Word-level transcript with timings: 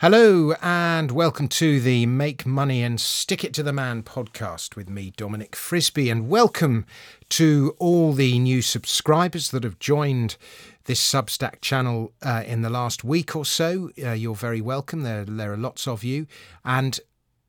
Hello, 0.00 0.54
and 0.62 1.10
welcome 1.10 1.46
to 1.48 1.78
the 1.78 2.06
Make 2.06 2.46
Money 2.46 2.82
and 2.82 2.98
Stick 2.98 3.44
It 3.44 3.52
to 3.52 3.62
the 3.62 3.70
Man 3.70 4.02
podcast 4.02 4.74
with 4.74 4.88
me, 4.88 5.12
Dominic 5.14 5.54
Frisby. 5.54 6.08
And 6.08 6.30
welcome 6.30 6.86
to 7.28 7.76
all 7.78 8.14
the 8.14 8.38
new 8.38 8.62
subscribers 8.62 9.50
that 9.50 9.62
have 9.62 9.78
joined 9.78 10.38
this 10.84 11.06
Substack 11.06 11.60
channel 11.60 12.14
uh, 12.22 12.44
in 12.46 12.62
the 12.62 12.70
last 12.70 13.04
week 13.04 13.36
or 13.36 13.44
so. 13.44 13.90
Uh, 14.02 14.12
you're 14.12 14.34
very 14.34 14.62
welcome. 14.62 15.02
There, 15.02 15.26
there 15.26 15.52
are 15.52 15.58
lots 15.58 15.86
of 15.86 16.02
you. 16.02 16.26
And 16.64 16.98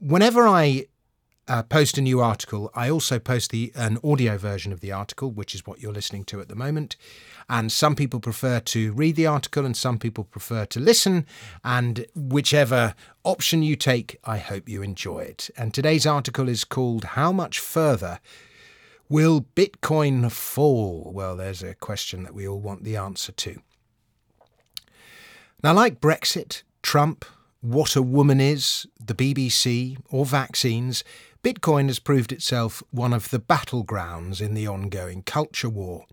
whenever 0.01 0.45
I 0.45 0.87
uh, 1.47 1.63
post 1.63 1.97
a 1.97 2.01
new 2.01 2.21
article, 2.21 2.71
I 2.75 2.89
also 2.89 3.19
post 3.19 3.51
the 3.51 3.71
an 3.75 3.97
audio 4.03 4.37
version 4.37 4.71
of 4.71 4.79
the 4.79 4.91
article, 4.91 5.31
which 5.31 5.55
is 5.55 5.65
what 5.65 5.81
you're 5.81 5.93
listening 5.93 6.23
to 6.25 6.39
at 6.39 6.47
the 6.47 6.55
moment. 6.55 6.95
And 7.49 7.71
some 7.71 7.95
people 7.95 8.19
prefer 8.19 8.59
to 8.59 8.93
read 8.93 9.15
the 9.15 9.27
article 9.27 9.65
and 9.65 9.75
some 9.75 9.97
people 9.97 10.23
prefer 10.23 10.65
to 10.67 10.79
listen. 10.79 11.25
And 11.63 12.05
whichever 12.15 12.95
option 13.23 13.63
you 13.63 13.75
take, 13.75 14.17
I 14.23 14.37
hope 14.37 14.69
you 14.69 14.81
enjoy 14.81 15.19
it. 15.19 15.49
And 15.57 15.73
today's 15.73 16.05
article 16.05 16.47
is 16.47 16.63
called 16.63 17.03
How 17.03 17.31
Much 17.31 17.59
Further 17.59 18.19
Will 19.09 19.41
Bitcoin 19.41 20.31
Fall? 20.31 21.11
Well, 21.13 21.35
there's 21.35 21.63
a 21.63 21.75
question 21.75 22.23
that 22.23 22.33
we 22.33 22.47
all 22.47 22.61
want 22.61 22.85
the 22.85 22.95
answer 22.95 23.33
to. 23.33 23.61
Now, 25.63 25.73
like 25.73 25.99
Brexit, 25.99 26.63
Trump, 26.81 27.25
what 27.61 27.95
a 27.95 28.01
woman 28.01 28.41
is, 28.41 28.87
the 28.99 29.13
BBC, 29.13 29.97
or 30.09 30.25
vaccines, 30.25 31.03
Bitcoin 31.43 31.87
has 31.87 31.97
proved 31.97 32.31
itself 32.31 32.83
one 32.91 33.13
of 33.13 33.31
the 33.31 33.39
battlegrounds 33.39 34.41
in 34.41 34.53
the 34.53 34.67
ongoing 34.67 35.23
culture 35.23 35.69
war. 35.69 36.05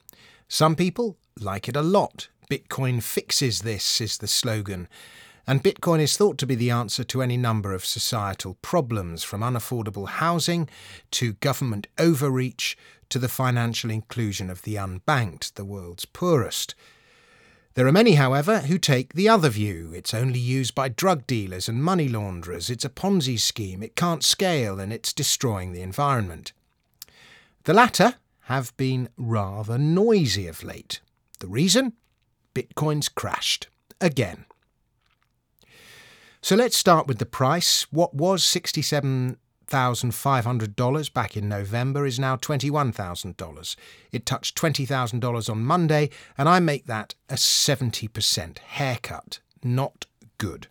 Some 0.49 0.75
people 0.75 1.19
like 1.39 1.69
it 1.69 1.77
a 1.77 1.83
lot. 1.83 2.29
Bitcoin 2.51 3.03
fixes 3.03 3.61
this, 3.61 4.01
is 4.01 4.17
the 4.17 4.27
slogan. 4.27 4.89
And 5.47 5.63
Bitcoin 5.63 6.01
is 6.01 6.17
thought 6.17 6.39
to 6.39 6.47
be 6.47 6.55
the 6.55 6.71
answer 6.71 7.05
to 7.05 7.21
any 7.21 7.37
number 7.37 7.75
of 7.75 7.85
societal 7.85 8.57
problems, 8.63 9.23
from 9.23 9.43
unaffordable 9.43 10.09
housing 10.09 10.67
to 11.11 11.35
government 11.35 11.89
overreach 11.99 12.79
to 13.11 13.19
the 13.19 13.29
financial 13.29 13.91
inclusion 13.91 14.49
of 14.49 14.63
the 14.63 14.77
unbanked, 14.77 15.53
the 15.55 15.65
world's 15.65 16.07
poorest. 16.07 16.75
There 17.79 17.87
are 17.87 17.93
many, 17.93 18.15
however, 18.15 18.63
who 18.63 18.77
take 18.77 19.15
the 19.15 19.29
other 19.29 19.49
view. 19.49 19.93
It's 19.95 20.13
only 20.13 20.41
used 20.41 20.75
by 20.75 20.89
drug 20.89 21.29
dealers 21.29 21.69
and 21.69 21.81
money 21.81 22.09
launderers. 22.09 22.71
It's 22.71 22.85
a 22.85 22.89
Ponzi 22.89 23.39
scheme. 23.39 23.85
It 23.85 23.95
can't 23.95 24.25
scale 24.25 24.81
and 24.81 24.93
it's 24.93 25.13
destroying 25.13 25.71
the 25.71 25.83
environment. 25.83 26.53
The 27.63 27.75
latter 27.75 28.15
have 28.47 28.77
been 28.77 29.11
rather 29.17 29.79
noisy 29.79 30.49
of 30.49 30.65
late. 30.65 31.01
The 31.39 31.47
reason? 31.47 31.93
Bitcoin's 32.53 33.09
crashed 33.09 33.69
again. 34.01 34.47
So 36.43 36.57
let's 36.57 36.77
start 36.77 37.07
with 37.07 37.19
the 37.19 37.27
price. 37.27 37.87
What 37.93 38.13
was 38.13 38.45
$67,500 39.69 41.13
back 41.13 41.37
in 41.37 41.49
November 41.49 42.07
is 42.07 42.19
now 42.19 42.37
$21,000. 42.37 43.77
It 44.13 44.27
touched 44.27 44.57
$20,000 44.57 45.51
on 45.51 45.65
Monday, 45.65 46.11
and 46.37 46.49
I 46.49 46.61
make 46.61 46.87
that 46.87 47.15
a 47.29 47.35
70% 47.35 48.59
haircut. 48.59 49.41
Not 49.63 50.07
good. 50.39 50.69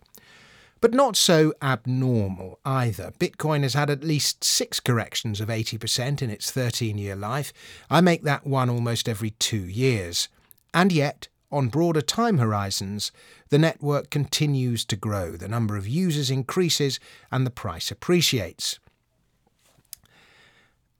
But 0.80 0.94
not 0.94 1.16
so 1.16 1.52
abnormal 1.60 2.60
either. 2.64 3.12
Bitcoin 3.18 3.62
has 3.62 3.74
had 3.74 3.90
at 3.90 4.04
least 4.04 4.44
six 4.44 4.78
corrections 4.78 5.40
of 5.40 5.48
80% 5.48 6.22
in 6.22 6.30
its 6.30 6.50
13 6.50 6.98
year 6.98 7.16
life. 7.16 7.52
I 7.90 8.00
make 8.00 8.22
that 8.22 8.46
one 8.46 8.70
almost 8.70 9.08
every 9.08 9.30
two 9.30 9.64
years. 9.64 10.28
And 10.72 10.92
yet, 10.92 11.28
on 11.50 11.68
broader 11.68 12.02
time 12.02 12.38
horizons, 12.38 13.10
the 13.48 13.58
network 13.58 14.10
continues 14.10 14.84
to 14.84 14.96
grow, 14.96 15.32
the 15.32 15.48
number 15.48 15.76
of 15.76 15.88
users 15.88 16.30
increases, 16.30 17.00
and 17.32 17.46
the 17.46 17.50
price 17.50 17.90
appreciates. 17.90 18.78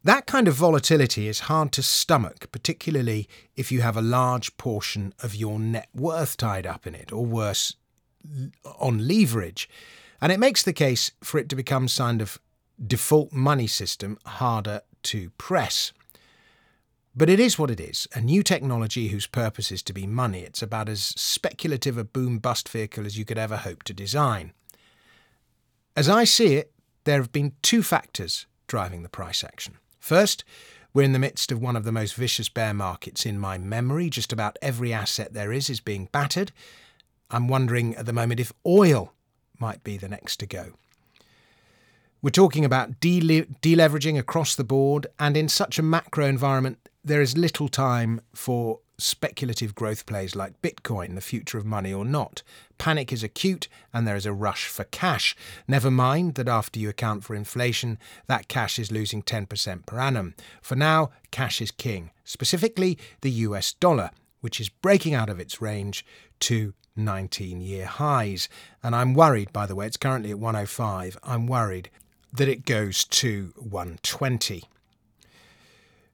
That 0.04 0.26
kind 0.26 0.46
of 0.46 0.54
volatility 0.54 1.26
is 1.26 1.40
hard 1.40 1.72
to 1.72 1.82
stomach, 1.82 2.50
particularly 2.52 3.28
if 3.56 3.72
you 3.72 3.80
have 3.80 3.96
a 3.96 4.02
large 4.02 4.56
portion 4.56 5.12
of 5.22 5.34
your 5.34 5.58
net 5.58 5.88
worth 5.92 6.36
tied 6.36 6.66
up 6.66 6.86
in 6.86 6.94
it, 6.94 7.12
or 7.12 7.26
worse, 7.26 7.74
on 8.78 9.08
leverage. 9.08 9.68
And 10.20 10.30
it 10.30 10.40
makes 10.40 10.62
the 10.62 10.72
case 10.72 11.10
for 11.22 11.38
it 11.38 11.48
to 11.48 11.56
become 11.56 11.88
kind 11.88 12.22
of 12.22 12.38
default 12.84 13.32
money 13.32 13.66
system 13.66 14.18
harder 14.24 14.82
to 15.02 15.30
press. 15.30 15.92
But 17.14 17.28
it 17.28 17.40
is 17.40 17.58
what 17.58 17.70
it 17.70 17.80
is 17.80 18.06
a 18.14 18.20
new 18.20 18.44
technology 18.44 19.08
whose 19.08 19.26
purpose 19.26 19.72
is 19.72 19.82
to 19.82 19.92
be 19.92 20.06
money. 20.06 20.40
It's 20.40 20.62
about 20.62 20.88
as 20.88 21.02
speculative 21.02 21.98
a 21.98 22.04
boom 22.04 22.38
bust 22.38 22.68
vehicle 22.68 23.04
as 23.04 23.18
you 23.18 23.24
could 23.24 23.38
ever 23.38 23.56
hope 23.56 23.82
to 23.84 23.92
design. 23.92 24.52
As 25.96 26.08
I 26.08 26.22
see 26.22 26.54
it, 26.54 26.72
there 27.02 27.20
have 27.20 27.32
been 27.32 27.54
two 27.62 27.82
factors 27.82 28.46
driving 28.68 29.02
the 29.02 29.08
price 29.08 29.42
action. 29.42 29.74
First, 29.98 30.44
we're 30.94 31.02
in 31.02 31.12
the 31.12 31.18
midst 31.18 31.52
of 31.52 31.60
one 31.60 31.76
of 31.76 31.84
the 31.84 31.92
most 31.92 32.14
vicious 32.14 32.48
bear 32.48 32.72
markets 32.72 33.26
in 33.26 33.38
my 33.38 33.58
memory. 33.58 34.10
Just 34.10 34.32
about 34.32 34.56
every 34.62 34.92
asset 34.92 35.32
there 35.34 35.52
is 35.52 35.68
is 35.68 35.80
being 35.80 36.08
battered. 36.12 36.52
I'm 37.30 37.48
wondering 37.48 37.94
at 37.94 38.06
the 38.06 38.12
moment 38.12 38.40
if 38.40 38.52
oil 38.66 39.12
might 39.58 39.84
be 39.84 39.96
the 39.96 40.08
next 40.08 40.38
to 40.38 40.46
go. 40.46 40.72
We're 42.20 42.30
talking 42.30 42.64
about 42.64 42.98
deleveraging 43.00 44.18
across 44.18 44.56
the 44.56 44.64
board, 44.64 45.06
and 45.18 45.36
in 45.36 45.48
such 45.48 45.78
a 45.78 45.82
macro 45.82 46.26
environment, 46.26 46.88
there 47.04 47.22
is 47.22 47.36
little 47.36 47.68
time 47.68 48.20
for 48.34 48.80
speculative 48.98 49.74
growth 49.74 50.06
plays 50.06 50.34
like 50.34 50.60
Bitcoin, 50.60 51.14
the 51.14 51.20
future 51.20 51.58
of 51.58 51.64
money 51.64 51.92
or 51.92 52.04
not. 52.04 52.42
Panic 52.76 53.12
is 53.12 53.22
acute 53.22 53.68
and 53.92 54.06
there 54.06 54.16
is 54.16 54.26
a 54.26 54.32
rush 54.32 54.66
for 54.66 54.84
cash. 54.84 55.36
Never 55.66 55.90
mind 55.90 56.34
that 56.34 56.48
after 56.48 56.78
you 56.78 56.88
account 56.88 57.24
for 57.24 57.34
inflation, 57.34 57.98
that 58.26 58.48
cash 58.48 58.78
is 58.78 58.92
losing 58.92 59.22
10% 59.22 59.86
per 59.86 59.98
annum. 59.98 60.34
For 60.60 60.74
now, 60.76 61.10
cash 61.30 61.60
is 61.60 61.70
king, 61.70 62.10
specifically 62.24 62.98
the 63.20 63.30
US 63.30 63.72
dollar, 63.72 64.10
which 64.40 64.60
is 64.60 64.68
breaking 64.68 65.14
out 65.14 65.28
of 65.28 65.40
its 65.40 65.62
range 65.62 66.04
to 66.40 66.74
19 66.96 67.60
year 67.60 67.86
highs. 67.86 68.48
And 68.82 68.94
I'm 68.94 69.14
worried, 69.14 69.52
by 69.52 69.66
the 69.66 69.74
way, 69.74 69.86
it's 69.86 69.96
currently 69.96 70.30
at 70.30 70.38
105. 70.38 71.18
I'm 71.22 71.46
worried 71.46 71.90
that 72.32 72.48
it 72.48 72.66
goes 72.66 73.04
to 73.04 73.52
120. 73.56 74.64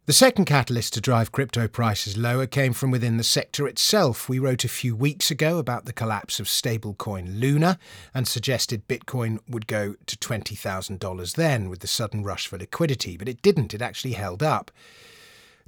The 0.06 0.12
second 0.12 0.44
catalyst 0.44 0.92
to 0.94 1.00
drive 1.00 1.32
crypto 1.32 1.66
prices 1.66 2.18
lower 2.18 2.46
came 2.46 2.74
from 2.74 2.90
within 2.90 3.16
the 3.16 3.24
sector 3.24 3.66
itself. 3.66 4.28
We 4.28 4.38
wrote 4.38 4.62
a 4.62 4.68
few 4.68 4.94
weeks 4.94 5.30
ago 5.30 5.56
about 5.56 5.86
the 5.86 5.94
collapse 5.94 6.38
of 6.38 6.46
stablecoin 6.46 7.40
Luna 7.40 7.78
and 8.12 8.28
suggested 8.28 8.86
Bitcoin 8.86 9.38
would 9.48 9.66
go 9.66 9.94
to 10.04 10.16
$20,000 10.18 11.34
then 11.36 11.70
with 11.70 11.80
the 11.80 11.86
sudden 11.86 12.22
rush 12.22 12.46
for 12.46 12.58
liquidity, 12.58 13.16
but 13.16 13.30
it 13.30 13.40
didn't. 13.40 13.72
It 13.72 13.80
actually 13.80 14.12
held 14.12 14.42
up. 14.42 14.70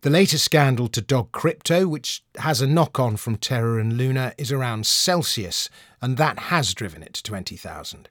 The 0.02 0.10
latest 0.10 0.44
scandal 0.44 0.88
to 0.88 1.00
dog 1.00 1.32
crypto, 1.32 1.88
which 1.88 2.22
has 2.36 2.60
a 2.60 2.66
knock 2.66 3.00
on 3.00 3.16
from 3.16 3.38
Terra 3.38 3.80
and 3.80 3.96
Luna, 3.96 4.34
is 4.36 4.52
around 4.52 4.84
Celsius, 4.84 5.70
and 6.02 6.19
that 6.19 6.38
has 6.38 6.75
driven 6.75 7.02
it 7.02 7.14
to 7.14 7.22
20,000. 7.22 8.10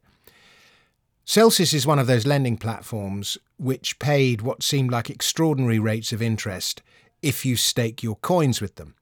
Celsius 1.27 1.73
is 1.73 1.87
one 1.87 1.97
of 1.97 2.05
those 2.05 2.27
lending 2.27 2.55
platforms 2.55 3.35
which 3.57 3.97
paid 3.97 4.43
what 4.43 4.61
seemed 4.61 4.91
like 4.91 5.09
extraordinary 5.09 5.79
rates 5.79 6.13
of 6.13 6.21
interest 6.21 6.83
if 7.23 7.43
you 7.43 7.55
stake 7.55 8.03
your 8.03 8.15
coins 8.17 8.61
with 8.61 8.75
them. 8.75 8.93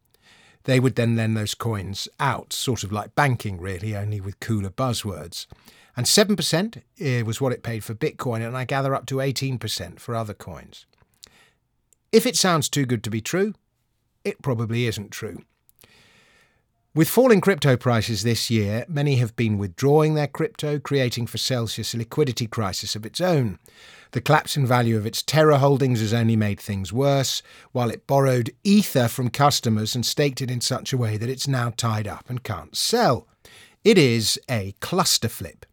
They 0.63 0.79
would 0.79 0.95
then 0.95 1.17
lend 1.17 1.35
those 1.35 1.53
coins 1.53 2.07
out, 2.21 2.53
sort 2.53 2.85
of 2.85 2.93
like 2.93 3.13
banking, 3.13 3.59
really, 3.59 3.93
only 3.93 4.21
with 4.21 4.39
cooler 4.39 4.69
buzzwords. 4.69 5.47
And 5.97 6.05
7% 6.05 6.81
eh, 7.01 7.21
was 7.23 7.41
what 7.41 7.51
it 7.51 7.61
paid 7.61 7.83
for 7.83 7.93
Bitcoin, 7.93 8.47
and 8.47 8.55
I 8.55 8.63
gather 8.63 8.95
up 8.95 9.05
to 9.07 9.15
18% 9.15 9.99
for 9.99 10.15
other 10.15 10.33
coins. 10.33 10.85
If 12.13 12.25
it 12.25 12.37
sounds 12.37 12.69
too 12.69 12.85
good 12.85 13.03
to 13.03 13.09
be 13.09 13.19
true, 13.19 13.53
it 14.23 14.41
probably 14.41 14.87
isn't 14.87 15.11
true. 15.11 15.43
With 16.95 17.09
falling 17.09 17.41
crypto 17.41 17.75
prices 17.75 18.21
this 18.21 18.51
year, 18.51 18.85
many 18.87 19.15
have 19.15 19.35
been 19.35 19.57
withdrawing 19.57 20.13
their 20.13 20.27
crypto, 20.27 20.77
creating 20.77 21.25
for 21.25 21.39
Celsius 21.39 21.95
a 21.95 21.97
liquidity 21.97 22.45
crisis 22.45 22.95
of 22.95 23.03
its 23.03 23.19
own. 23.19 23.57
The 24.11 24.21
collapse 24.21 24.55
in 24.55 24.67
value 24.67 24.95
of 24.95 25.07
its 25.07 25.23
Terra 25.23 25.57
holdings 25.57 26.01
has 26.01 26.13
only 26.13 26.35
made 26.35 26.59
things 26.59 26.93
worse, 26.93 27.41
while 27.71 27.89
it 27.89 28.05
borrowed 28.05 28.51
Ether 28.63 29.07
from 29.07 29.31
customers 29.31 29.95
and 29.95 30.05
staked 30.05 30.39
it 30.39 30.51
in 30.51 30.61
such 30.61 30.93
a 30.93 30.97
way 30.97 31.17
that 31.17 31.31
it's 31.31 31.47
now 31.47 31.71
tied 31.75 32.07
up 32.07 32.29
and 32.29 32.43
can't 32.43 32.77
sell. 32.77 33.27
It 33.83 33.97
is 33.97 34.39
a 34.47 34.75
cluster 34.79 35.29
flip. 35.29 35.65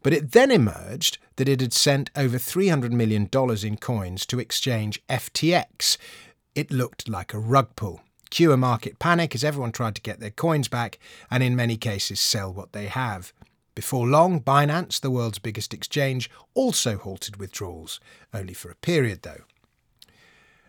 But 0.00 0.12
it 0.12 0.30
then 0.30 0.52
emerged 0.52 1.18
that 1.36 1.48
it 1.48 1.60
had 1.60 1.72
sent 1.72 2.08
over 2.14 2.38
$300 2.38 2.92
million 2.92 3.28
in 3.64 3.76
coins 3.78 4.24
to 4.26 4.38
exchange 4.38 5.02
FTX. 5.08 5.96
It 6.54 6.70
looked 6.70 7.08
like 7.08 7.34
a 7.34 7.40
rug 7.40 7.74
pull 7.74 8.02
cue 8.32 8.50
a 8.50 8.56
market 8.56 8.98
panic 8.98 9.34
as 9.34 9.44
everyone 9.44 9.70
tried 9.70 9.94
to 9.94 10.00
get 10.00 10.18
their 10.18 10.30
coins 10.30 10.66
back 10.66 10.98
and 11.30 11.42
in 11.42 11.54
many 11.54 11.76
cases 11.76 12.18
sell 12.18 12.52
what 12.52 12.72
they 12.72 12.86
have. 12.86 13.32
Before 13.74 14.06
long, 14.06 14.40
Binance, 14.40 15.00
the 15.00 15.10
world's 15.10 15.38
biggest 15.38 15.74
exchange, 15.74 16.30
also 16.54 16.96
halted 16.96 17.36
withdrawals, 17.36 18.00
only 18.32 18.54
for 18.54 18.70
a 18.70 18.76
period 18.76 19.20
though. 19.22 19.42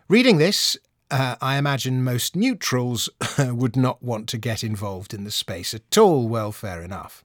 Reading 0.08 0.36
this, 0.36 0.76
uh, 1.10 1.36
I 1.40 1.56
imagine 1.56 2.04
most 2.04 2.36
neutrals 2.36 3.08
would 3.38 3.76
not 3.76 4.02
want 4.02 4.28
to 4.28 4.38
get 4.38 4.62
involved 4.62 5.14
in 5.14 5.24
the 5.24 5.30
space 5.30 5.72
at 5.72 5.96
all. 5.96 6.28
Well, 6.28 6.52
fair 6.52 6.82
enough. 6.82 7.24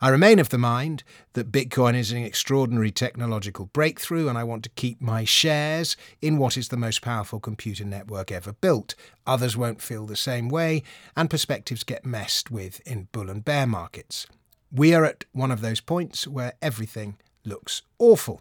I 0.00 0.10
remain 0.10 0.38
of 0.38 0.50
the 0.50 0.58
mind 0.58 1.02
that 1.32 1.50
Bitcoin 1.50 1.96
is 1.96 2.12
an 2.12 2.22
extraordinary 2.22 2.92
technological 2.92 3.66
breakthrough, 3.66 4.28
and 4.28 4.38
I 4.38 4.44
want 4.44 4.62
to 4.62 4.70
keep 4.70 5.00
my 5.00 5.24
shares 5.24 5.96
in 6.22 6.38
what 6.38 6.56
is 6.56 6.68
the 6.68 6.76
most 6.76 7.02
powerful 7.02 7.40
computer 7.40 7.84
network 7.84 8.30
ever 8.30 8.52
built. 8.52 8.94
Others 9.26 9.56
won't 9.56 9.82
feel 9.82 10.06
the 10.06 10.14
same 10.14 10.48
way, 10.48 10.84
and 11.16 11.28
perspectives 11.28 11.82
get 11.82 12.06
messed 12.06 12.48
with 12.48 12.80
in 12.86 13.08
bull 13.10 13.28
and 13.28 13.44
bear 13.44 13.66
markets. 13.66 14.28
We 14.70 14.94
are 14.94 15.04
at 15.04 15.24
one 15.32 15.50
of 15.50 15.62
those 15.62 15.80
points 15.80 16.28
where 16.28 16.52
everything 16.62 17.16
looks 17.44 17.82
awful. 17.98 18.40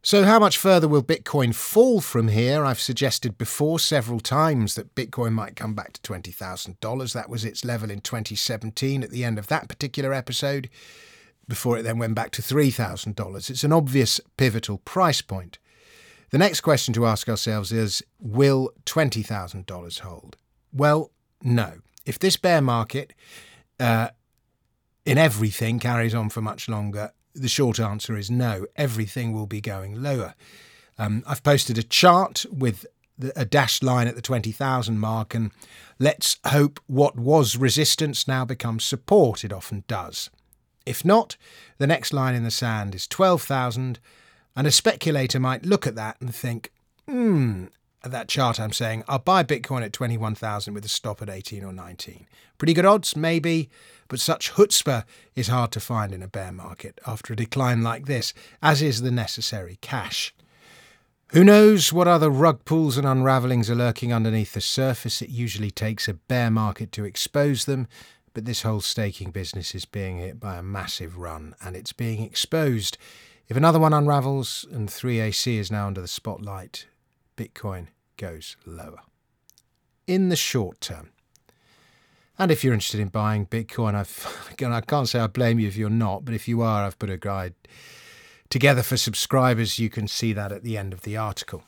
So, 0.00 0.24
how 0.24 0.38
much 0.38 0.56
further 0.56 0.86
will 0.86 1.02
Bitcoin 1.02 1.52
fall 1.52 2.00
from 2.00 2.28
here? 2.28 2.64
I've 2.64 2.80
suggested 2.80 3.36
before 3.36 3.80
several 3.80 4.20
times 4.20 4.76
that 4.76 4.94
Bitcoin 4.94 5.32
might 5.32 5.56
come 5.56 5.74
back 5.74 5.92
to 5.94 6.00
$20,000. 6.00 7.12
That 7.12 7.28
was 7.28 7.44
its 7.44 7.64
level 7.64 7.90
in 7.90 8.00
2017 8.00 9.02
at 9.02 9.10
the 9.10 9.24
end 9.24 9.40
of 9.40 9.48
that 9.48 9.68
particular 9.68 10.14
episode, 10.14 10.70
before 11.48 11.76
it 11.78 11.82
then 11.82 11.98
went 11.98 12.14
back 12.14 12.30
to 12.32 12.42
$3,000. 12.42 13.50
It's 13.50 13.64
an 13.64 13.72
obvious 13.72 14.20
pivotal 14.36 14.78
price 14.78 15.20
point. 15.20 15.58
The 16.30 16.38
next 16.38 16.60
question 16.60 16.94
to 16.94 17.06
ask 17.06 17.28
ourselves 17.28 17.72
is 17.72 18.02
Will 18.20 18.70
$20,000 18.86 20.00
hold? 20.00 20.36
Well, 20.72 21.10
no. 21.42 21.80
If 22.06 22.20
this 22.20 22.36
bear 22.36 22.60
market 22.60 23.14
uh, 23.80 24.10
in 25.04 25.18
everything 25.18 25.80
carries 25.80 26.14
on 26.14 26.28
for 26.28 26.40
much 26.40 26.68
longer, 26.68 27.12
the 27.40 27.48
short 27.48 27.80
answer 27.80 28.16
is 28.16 28.30
no. 28.30 28.66
Everything 28.76 29.32
will 29.32 29.46
be 29.46 29.60
going 29.60 30.02
lower. 30.02 30.34
Um, 30.98 31.22
I've 31.26 31.42
posted 31.42 31.78
a 31.78 31.82
chart 31.82 32.44
with 32.50 32.86
a 33.34 33.44
dashed 33.44 33.82
line 33.82 34.06
at 34.06 34.14
the 34.14 34.22
20,000 34.22 34.98
mark, 34.98 35.34
and 35.34 35.50
let's 35.98 36.38
hope 36.46 36.80
what 36.86 37.16
was 37.16 37.56
resistance 37.56 38.28
now 38.28 38.44
becomes 38.44 38.84
support. 38.84 39.44
It 39.44 39.52
often 39.52 39.84
does. 39.88 40.30
If 40.86 41.04
not, 41.04 41.36
the 41.78 41.86
next 41.86 42.12
line 42.12 42.34
in 42.34 42.44
the 42.44 42.50
sand 42.50 42.94
is 42.94 43.06
12,000, 43.06 43.98
and 44.56 44.66
a 44.66 44.70
speculator 44.70 45.38
might 45.38 45.66
look 45.66 45.86
at 45.86 45.96
that 45.96 46.20
and 46.20 46.34
think, 46.34 46.72
hmm, 47.08 47.66
that 48.04 48.28
chart 48.28 48.60
I'm 48.60 48.72
saying, 48.72 49.04
I'll 49.08 49.18
buy 49.18 49.42
Bitcoin 49.42 49.84
at 49.84 49.92
21,000 49.92 50.74
with 50.74 50.84
a 50.84 50.88
stop 50.88 51.20
at 51.20 51.28
18 51.28 51.64
or 51.64 51.72
19. 51.72 52.26
Pretty 52.56 52.74
good 52.74 52.84
odds, 52.84 53.16
maybe, 53.16 53.68
but 54.08 54.20
such 54.20 54.52
chutzpah 54.52 55.04
is 55.34 55.48
hard 55.48 55.72
to 55.72 55.80
find 55.80 56.12
in 56.12 56.22
a 56.22 56.28
bear 56.28 56.52
market 56.52 57.00
after 57.06 57.32
a 57.32 57.36
decline 57.36 57.82
like 57.82 58.06
this, 58.06 58.32
as 58.62 58.82
is 58.82 59.02
the 59.02 59.10
necessary 59.10 59.78
cash. 59.80 60.34
Who 61.32 61.44
knows 61.44 61.92
what 61.92 62.08
other 62.08 62.30
rug 62.30 62.64
pulls 62.64 62.96
and 62.96 63.06
unravellings 63.06 63.68
are 63.68 63.74
lurking 63.74 64.14
underneath 64.14 64.54
the 64.54 64.62
surface? 64.62 65.20
It 65.20 65.28
usually 65.28 65.70
takes 65.70 66.08
a 66.08 66.14
bear 66.14 66.50
market 66.50 66.90
to 66.92 67.04
expose 67.04 67.66
them, 67.66 67.86
but 68.32 68.46
this 68.46 68.62
whole 68.62 68.80
staking 68.80 69.30
business 69.30 69.74
is 69.74 69.84
being 69.84 70.18
hit 70.18 70.40
by 70.40 70.56
a 70.56 70.62
massive 70.62 71.18
run, 71.18 71.54
and 71.60 71.76
it's 71.76 71.92
being 71.92 72.22
exposed. 72.22 72.96
If 73.46 73.56
another 73.56 73.78
one 73.78 73.92
unravels 73.92 74.66
and 74.70 74.88
3AC 74.88 75.58
is 75.58 75.70
now 75.70 75.86
under 75.86 76.00
the 76.00 76.08
spotlight, 76.08 76.86
Bitcoin 77.38 77.86
goes 78.16 78.56
lower. 78.66 78.98
In 80.08 80.28
the 80.28 80.36
short 80.36 80.80
term, 80.80 81.10
and 82.36 82.50
if 82.50 82.64
you're 82.64 82.74
interested 82.74 83.00
in 83.00 83.08
buying 83.08 83.46
Bitcoin, 83.46 83.94
I've, 83.94 84.54
I 84.62 84.80
can't 84.80 85.08
say 85.08 85.20
I 85.20 85.28
blame 85.28 85.60
you 85.60 85.68
if 85.68 85.76
you're 85.76 85.88
not, 85.88 86.24
but 86.24 86.34
if 86.34 86.48
you 86.48 86.62
are, 86.62 86.84
I've 86.84 86.98
put 86.98 87.10
a 87.10 87.16
guide 87.16 87.54
together 88.50 88.82
for 88.82 88.96
subscribers. 88.96 89.78
You 89.78 89.88
can 89.88 90.08
see 90.08 90.32
that 90.32 90.50
at 90.50 90.64
the 90.64 90.76
end 90.76 90.92
of 90.92 91.02
the 91.02 91.16
article. 91.16 91.62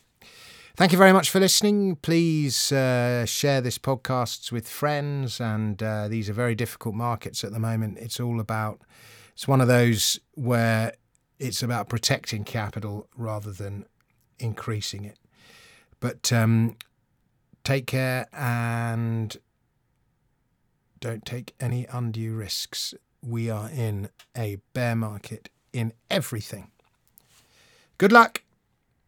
Thank 0.76 0.90
you 0.90 0.98
very 0.98 1.12
much 1.12 1.30
for 1.30 1.38
listening. 1.38 1.96
Please 1.96 2.72
uh, 2.72 3.26
share 3.26 3.60
this 3.60 3.78
podcast 3.78 4.50
with 4.50 4.68
friends. 4.68 5.40
And 5.40 5.80
uh, 5.82 6.08
these 6.08 6.28
are 6.28 6.32
very 6.32 6.56
difficult 6.56 6.96
markets 6.96 7.44
at 7.44 7.52
the 7.52 7.60
moment. 7.60 7.98
It's 7.98 8.18
all 8.18 8.40
about, 8.40 8.80
it's 9.34 9.46
one 9.46 9.60
of 9.60 9.68
those 9.68 10.18
where 10.34 10.94
it's 11.38 11.62
about 11.62 11.88
protecting 11.88 12.44
capital 12.44 13.08
rather 13.16 13.52
than 13.52 13.84
increasing 14.38 15.04
it. 15.04 15.18
But 16.00 16.32
um, 16.32 16.76
take 17.62 17.86
care 17.86 18.26
and 18.32 19.36
don't 20.98 21.24
take 21.24 21.54
any 21.60 21.86
undue 21.92 22.34
risks. 22.34 22.94
We 23.22 23.50
are 23.50 23.70
in 23.70 24.08
a 24.36 24.58
bear 24.72 24.96
market 24.96 25.50
in 25.72 25.92
everything. 26.10 26.70
Good 27.98 28.12
luck. 28.12 28.42